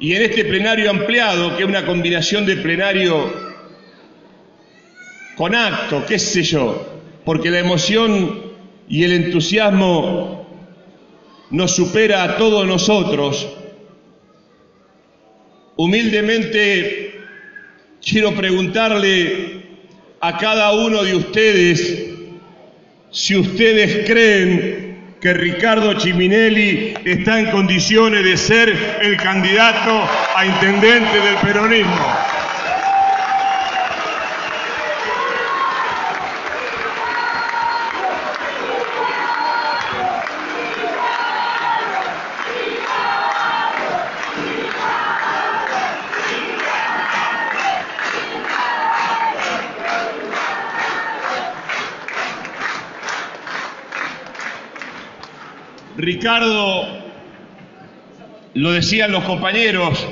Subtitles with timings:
[0.00, 3.50] Y en este plenario ampliado, que es una combinación de plenario
[5.36, 8.42] con acto, qué sé yo, porque la emoción
[8.88, 10.48] y el entusiasmo
[11.50, 13.46] nos supera a todos nosotros,
[15.76, 17.20] humildemente
[18.02, 19.66] quiero preguntarle
[20.20, 22.08] a cada uno de ustedes
[23.10, 24.89] si ustedes creen
[25.20, 32.29] que Ricardo Chiminelli está en condiciones de ser el candidato a intendente del peronismo.
[56.00, 56.86] Ricardo,
[58.54, 60.08] lo decían los compañeros,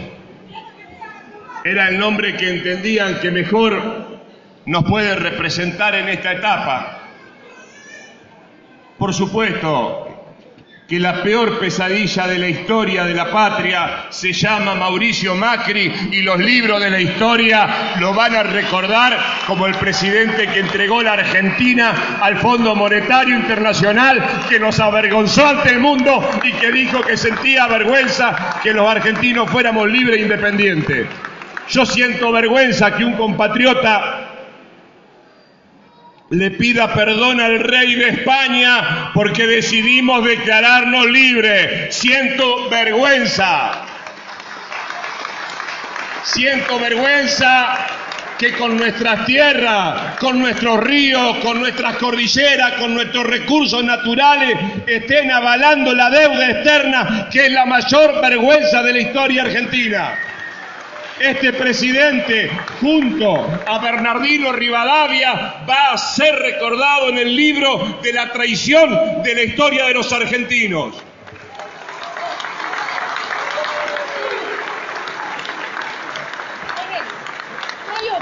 [1.64, 4.20] era el nombre que entendían que mejor
[4.66, 6.98] nos puede representar en esta etapa.
[8.98, 10.07] Por supuesto,
[10.88, 16.22] que la peor pesadilla de la historia de la patria se llama Mauricio Macri y
[16.22, 17.68] los libros de la historia
[18.00, 24.46] lo van a recordar como el presidente que entregó la Argentina al Fondo Monetario Internacional,
[24.48, 29.50] que nos avergonzó ante el mundo y que dijo que sentía vergüenza que los argentinos
[29.50, 31.06] fuéramos libres e independientes.
[31.68, 34.27] Yo siento vergüenza que un compatriota
[36.30, 41.94] le pida perdón al rey de España porque decidimos declararnos libres.
[41.94, 43.84] Siento vergüenza.
[46.24, 47.78] Siento vergüenza
[48.38, 54.54] que con nuestras tierras, con nuestros ríos, con nuestras cordilleras, con nuestros recursos naturales,
[54.86, 60.27] estén avalando la deuda externa, que es la mayor vergüenza de la historia argentina.
[61.20, 62.48] Este presidente,
[62.80, 69.34] junto a Bernardino Rivadavia, va a ser recordado en el libro de la traición de
[69.34, 70.94] la historia de los argentinos.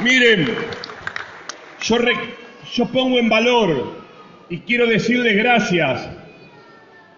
[0.01, 0.57] Miren,
[1.83, 4.01] yo, pongo en valor
[4.49, 6.09] y quiero decirles gracias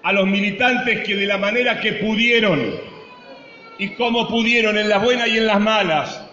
[0.03, 2.88] a los militantes que de la manera que pudieron
[3.79, 6.25] y cómo pudieron en las buenas y en las malas.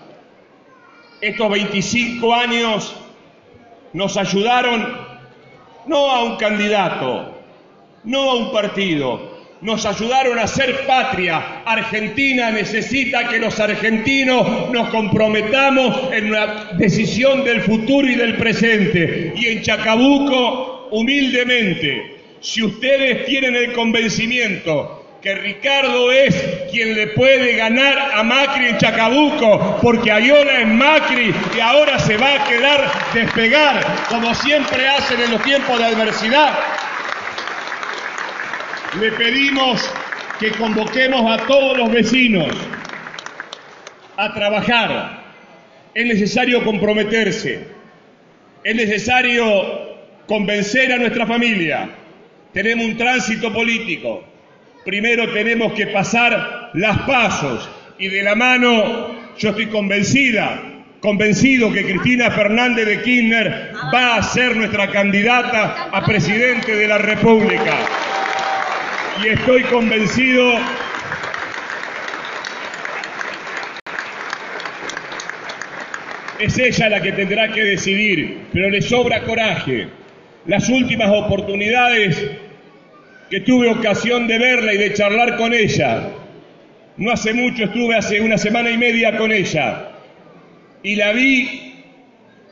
[1.22, 2.95] Estos 25 años
[3.94, 4.97] nos ayudaron
[5.85, 7.39] no a un candidato,
[8.03, 11.63] no a un partido, nos ayudaron a ser patria.
[11.66, 19.34] Argentina necesita que los argentinos nos comprometamos en una decisión del futuro y del presente.
[19.35, 26.35] Y en Chacabuco, humildemente, si ustedes tienen el convencimiento que Ricardo es
[26.69, 32.15] quien le puede ganar a Macri en Chacabuco, porque Ayona es Macri y ahora se
[32.15, 36.53] va a quedar despegar, como siempre hacen en los tiempos de adversidad.
[39.01, 39.91] Le pedimos
[40.39, 42.55] que convoquemos a todos los vecinos
[44.17, 45.23] a trabajar.
[45.95, 47.65] Es necesario comprometerse,
[48.63, 49.97] es necesario
[50.27, 51.89] convencer a nuestra familia.
[52.53, 54.34] Tenemos un tránsito político
[54.85, 60.62] primero tenemos que pasar las pasos y de la mano yo estoy convencida,
[61.01, 67.00] convencido que Cristina Fernández de Kirchner va a ser nuestra candidata a presidente de la
[67.00, 67.73] República.
[69.23, 70.53] Y estoy convencido
[76.40, 79.88] es ella la que tendrá que decidir, pero le sobra coraje.
[80.46, 82.44] Las últimas oportunidades
[83.29, 86.09] que tuve ocasión de verla y de charlar con ella.
[86.97, 89.91] No hace mucho estuve hace una semana y media con ella
[90.83, 91.74] y la vi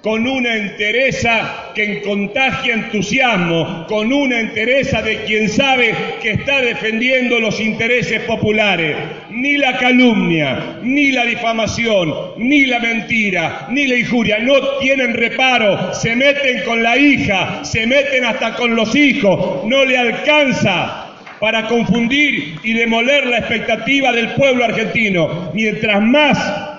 [0.04, 7.40] con una entereza que contagia entusiasmo, con una entereza de quien sabe que está defendiendo
[7.40, 8.98] los intereses populares.
[9.30, 15.94] Ni la calumnia, ni la difamación, ni la mentira, ni la injuria, no tienen reparo,
[15.94, 21.66] se meten con la hija, se meten hasta con los hijos, no le alcanza para
[21.70, 25.52] confundir y demoler la expectativa del pueblo argentino.
[25.54, 26.74] Mientras más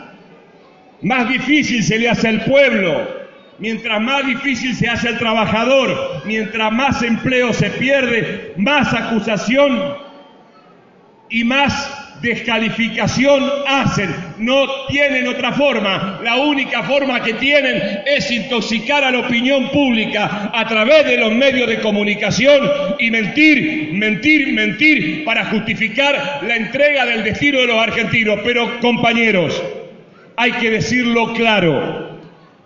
[1.04, 3.13] más difícil se le hace al pueblo,
[3.58, 9.94] mientras más difícil se hace al trabajador, mientras más empleo se pierde, más acusación
[11.30, 14.08] y más descalificación hacen,
[14.38, 16.20] no tienen otra forma.
[16.22, 21.32] La única forma que tienen es intoxicar a la opinión pública a través de los
[21.32, 27.78] medios de comunicación y mentir, mentir, mentir para justificar la entrega del destino de los
[27.78, 28.40] argentinos.
[28.42, 29.62] Pero compañeros,
[30.36, 32.03] hay que decirlo claro,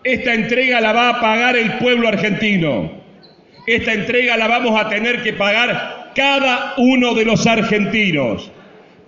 [0.05, 2.91] esta entrega la va a pagar el pueblo argentino.
[3.67, 8.51] Esta entrega la vamos a tener que pagar cada uno de los argentinos.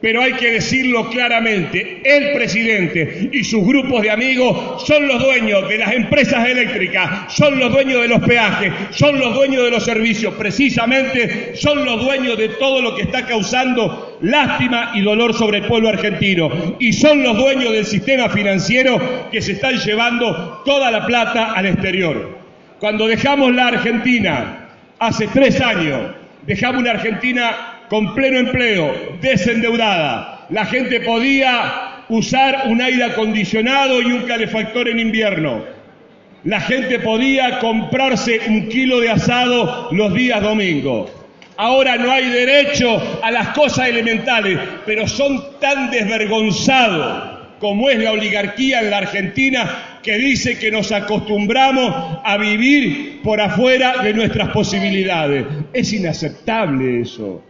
[0.01, 5.69] Pero hay que decirlo claramente, el presidente y sus grupos de amigos son los dueños
[5.69, 9.85] de las empresas eléctricas, son los dueños de los peajes, son los dueños de los
[9.85, 15.59] servicios, precisamente son los dueños de todo lo que está causando lástima y dolor sobre
[15.59, 16.77] el pueblo argentino.
[16.79, 21.67] Y son los dueños del sistema financiero que se están llevando toda la plata al
[21.67, 22.39] exterior.
[22.79, 24.69] Cuando dejamos la Argentina
[24.99, 26.13] hace tres años,
[26.47, 30.47] dejamos una Argentina con pleno empleo, desendeudada.
[30.49, 35.65] La gente podía usar un aire acondicionado y un calefactor en invierno.
[36.45, 41.11] La gente podía comprarse un kilo de asado los días domingos.
[41.57, 44.57] Ahora no hay derecho a las cosas elementales,
[44.87, 50.93] pero son tan desvergonzados como es la oligarquía en la Argentina que dice que nos
[50.93, 55.45] acostumbramos a vivir por afuera de nuestras posibilidades.
[55.73, 57.50] Es inaceptable eso.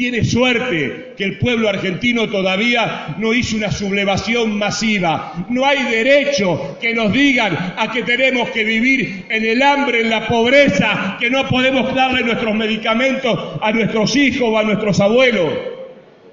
[0.00, 5.44] Tiene suerte que el pueblo argentino todavía no hizo una sublevación masiva.
[5.50, 10.08] No hay derecho que nos digan a que tenemos que vivir en el hambre, en
[10.08, 15.52] la pobreza, que no podemos darle nuestros medicamentos a nuestros hijos o a nuestros abuelos.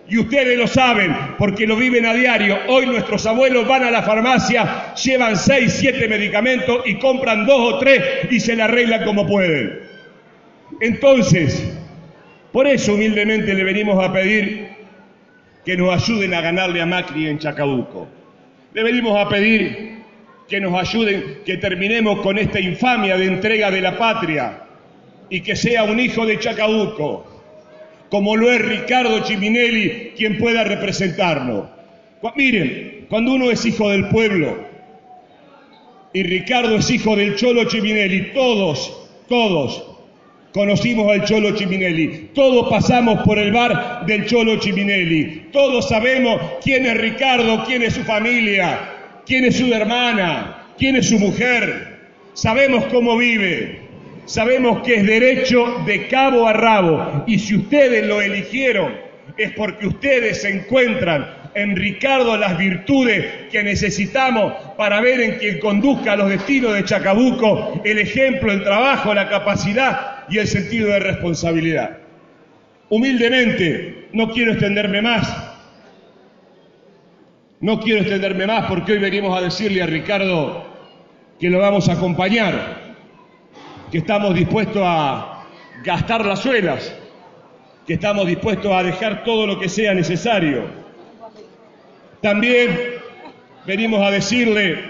[0.08, 2.58] Y ustedes lo saben porque lo viven a diario.
[2.70, 7.80] Hoy nuestros abuelos van a la farmacia, llevan seis, siete medicamentos y compran dos o
[7.80, 9.78] tres y se la arreglan como pueden.
[10.80, 11.77] Entonces,
[12.58, 14.70] por eso humildemente le venimos a pedir
[15.64, 18.08] que nos ayuden a ganarle a Macri en Chacabuco.
[18.74, 20.00] Le venimos a pedir
[20.50, 24.64] que nos ayuden, que terminemos con esta infamia de entrega de la patria
[25.30, 27.44] y que sea un hijo de Chacabuco,
[28.10, 31.70] como lo es Ricardo Chiminelli, quien pueda representarlo.
[32.36, 34.58] Miren, cuando uno es hijo del pueblo
[36.12, 39.97] y Ricardo es hijo del Cholo Chiminelli, todos, todos
[40.58, 46.84] Conocimos al Cholo Chiminelli, todos pasamos por el bar del Cholo Chiminelli, todos sabemos quién
[46.88, 48.80] es Ricardo, quién es su familia,
[49.24, 52.00] quién es su hermana, quién es su mujer,
[52.34, 53.82] sabemos cómo vive,
[54.26, 57.24] sabemos que es derecho de cabo a rabo.
[57.28, 58.96] Y si ustedes lo eligieron
[59.38, 66.16] es porque ustedes encuentran en Ricardo las virtudes que necesitamos para ver en quien conduzca
[66.16, 71.98] los destinos de Chacabuco el ejemplo, el trabajo, la capacidad y el sentido de responsabilidad.
[72.90, 75.56] Humildemente, no quiero extenderme más.
[77.60, 80.66] No quiero extenderme más porque hoy venimos a decirle a Ricardo
[81.40, 82.96] que lo vamos a acompañar,
[83.92, 85.46] que estamos dispuestos a
[85.84, 86.96] gastar las suelas,
[87.86, 90.88] que estamos dispuestos a dejar todo lo que sea necesario
[92.22, 92.78] también
[93.66, 94.84] venimos a decirle,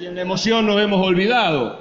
[0.00, 1.78] y en la emoción no hemos olvidado,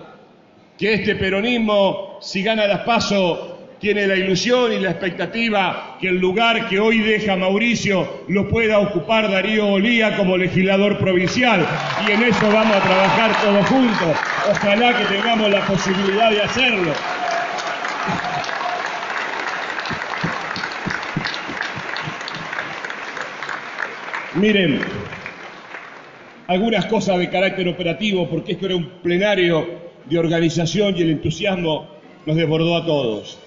[0.77, 3.39] que este peronismo, si gana las pasos,
[3.79, 8.77] tiene la ilusión y la expectativa que el lugar que hoy deja Mauricio lo pueda
[8.77, 11.65] ocupar Darío Olía como legislador provincial.
[12.07, 14.17] Y en eso vamos a trabajar todos juntos.
[14.51, 16.93] Ojalá que tengamos la posibilidad de hacerlo.
[24.35, 24.79] Miren,
[26.47, 29.67] algunas cosas de carácter operativo, porque esto era un plenario
[30.05, 33.39] de organización y el entusiasmo nos desbordó a todos.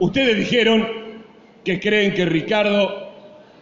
[0.00, 0.88] Ustedes dijeron
[1.64, 3.10] que creen que Ricardo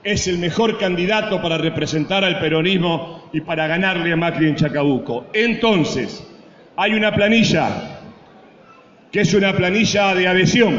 [0.03, 5.27] es el mejor candidato para representar al peronismo y para ganarle a Macri en Chacabuco.
[5.33, 6.27] Entonces,
[6.77, 8.01] hay una planilla,
[9.13, 10.79] que es una planilla de adhesión,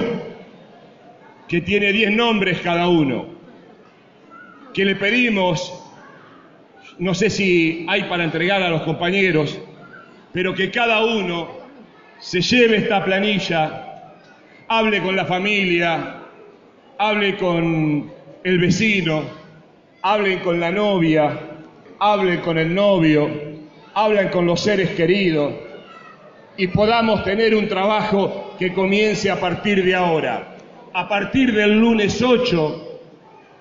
[1.47, 3.41] que tiene 10 nombres cada uno
[4.73, 5.73] que le pedimos,
[6.99, 9.59] no sé si hay para entregar a los compañeros,
[10.31, 11.60] pero que cada uno
[12.21, 14.13] se lleve esta planilla,
[14.67, 16.21] hable con la familia,
[16.97, 18.11] hable con
[18.43, 19.23] el vecino,
[20.03, 21.37] hablen con la novia,
[21.99, 23.27] hablen con el novio,
[23.95, 25.51] hablen con los seres queridos
[26.57, 30.55] y podamos tener un trabajo que comience a partir de ahora.
[30.93, 32.87] A partir del lunes 8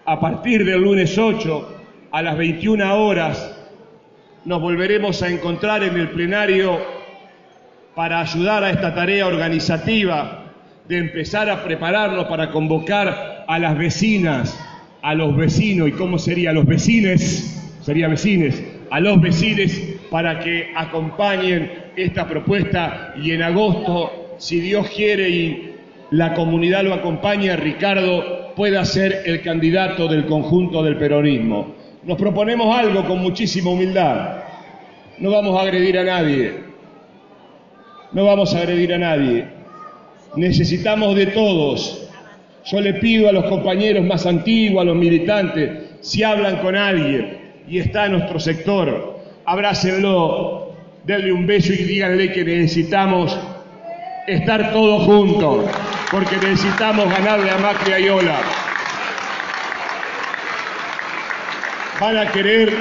[0.05, 1.69] a partir del lunes 8
[2.11, 3.57] a las 21 horas
[4.45, 7.00] nos volveremos a encontrar en el plenario
[7.95, 10.45] para ayudar a esta tarea organizativa
[10.89, 14.59] de empezar a prepararnos para convocar a las vecinas,
[15.03, 16.51] a los vecinos, ¿y cómo sería?
[16.51, 23.43] A los vecines, sería vecines, a los vecines para que acompañen esta propuesta y en
[23.43, 25.75] agosto, si Dios quiere y
[26.11, 31.75] la comunidad lo acompaña, Ricardo pueda ser el candidato del conjunto del peronismo.
[32.03, 34.39] Nos proponemos algo con muchísima humildad.
[35.19, 36.70] No vamos a agredir a nadie.
[38.13, 39.45] No vamos a agredir a nadie.
[40.35, 42.09] Necesitamos de todos.
[42.65, 47.39] Yo le pido a los compañeros más antiguos, a los militantes, si hablan con alguien
[47.69, 50.75] y está en nuestro sector, abrácenlo,
[51.05, 53.39] denle un beso y díganle que necesitamos
[54.27, 55.65] estar todos juntos,
[56.11, 58.41] porque necesitamos ganarle a Macri y Ola.
[62.01, 62.73] Van a querer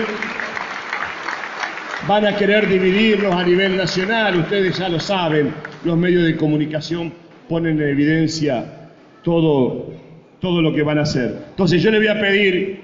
[2.10, 5.54] van a querer dividirnos a nivel nacional, ustedes ya lo saben,
[5.86, 7.14] los medios de comunicación
[7.48, 8.90] ponen en evidencia
[9.22, 9.94] todo,
[10.42, 11.38] todo lo que van a hacer.
[11.52, 12.82] Entonces yo le voy a pedir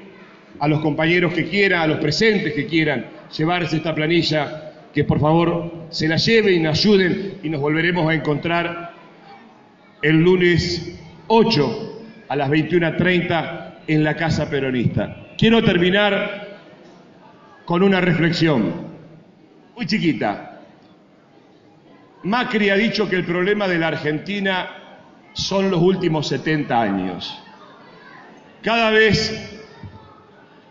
[0.60, 5.20] a los compañeros que quieran, a los presentes que quieran llevarse esta planilla, que por
[5.20, 8.92] favor se la lleven y nos ayuden y nos volveremos a encontrar
[10.04, 15.30] el lunes 8 a las 21.30 en la Casa Peronista.
[15.36, 16.60] Quiero terminar
[17.66, 18.85] con una reflexión
[19.76, 20.62] muy chiquita.
[22.24, 24.70] Macri ha dicho que el problema de la Argentina
[25.34, 27.38] son los últimos 70 años.
[28.64, 29.62] Cada vez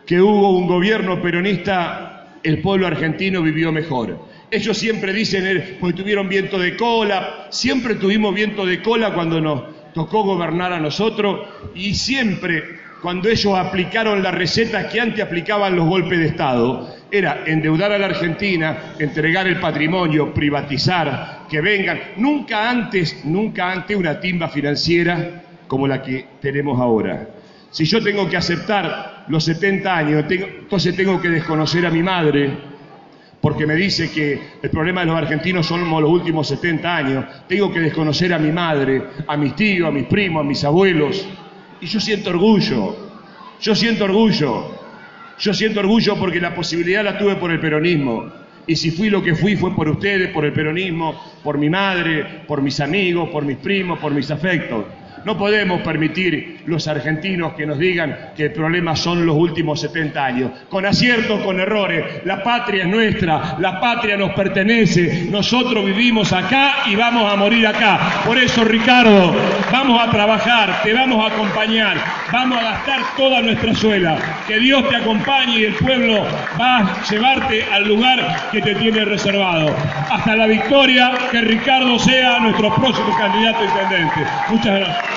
[0.06, 4.26] que hubo un gobierno peronista, el pueblo argentino vivió mejor.
[4.50, 9.92] Ellos siempre dicen, pues tuvieron viento de cola, siempre tuvimos viento de cola cuando nos
[9.92, 15.86] tocó gobernar a nosotros y siempre cuando ellos aplicaron las recetas que antes aplicaban los
[15.86, 22.00] golpes de Estado, era endeudar a la Argentina, entregar el patrimonio, privatizar, que vengan.
[22.16, 27.28] Nunca antes, nunca antes una timba financiera como la que tenemos ahora.
[27.70, 32.56] Si yo tengo que aceptar los 70 años, entonces tengo que desconocer a mi madre,
[33.38, 37.24] porque me dice que el problema de los argentinos son los últimos 70 años.
[37.46, 41.28] Tengo que desconocer a mi madre, a mis tíos, a mis primos, a mis abuelos.
[41.84, 42.96] Y yo siento orgullo,
[43.60, 44.74] yo siento orgullo,
[45.38, 48.24] yo siento orgullo porque la posibilidad la tuve por el peronismo.
[48.66, 52.40] Y si fui lo que fui fue por ustedes, por el peronismo, por mi madre,
[52.48, 54.86] por mis amigos, por mis primos, por mis afectos.
[55.24, 60.24] No podemos permitir los argentinos que nos digan que el problema son los últimos 70
[60.24, 60.50] años.
[60.68, 62.04] Con aciertos, con errores.
[62.24, 65.28] La patria es nuestra, la patria nos pertenece.
[65.30, 68.22] Nosotros vivimos acá y vamos a morir acá.
[68.26, 69.34] Por eso, Ricardo,
[69.72, 71.96] vamos a trabajar, te vamos a acompañar,
[72.32, 74.18] vamos a gastar toda nuestra suela.
[74.46, 76.24] Que Dios te acompañe y el pueblo
[76.60, 79.74] va a llevarte al lugar que te tiene reservado.
[80.10, 84.20] Hasta la victoria, que Ricardo sea nuestro próximo candidato a intendente.
[84.50, 85.13] Muchas gracias.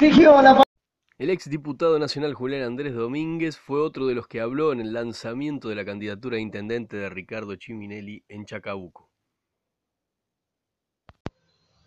[0.00, 4.92] El ex diputado nacional Julián Andrés Domínguez fue otro de los que habló en el
[4.92, 9.10] lanzamiento de la candidatura a intendente de Ricardo Chiminelli en Chacabuco.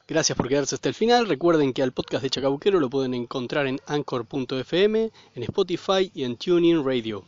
[0.10, 1.26] Gracias por quedarse hasta el final.
[1.26, 6.36] Recuerden que al podcast de Chacabuquero lo pueden encontrar en anchor.fm, en Spotify y en
[6.36, 7.24] TuneIn Radio.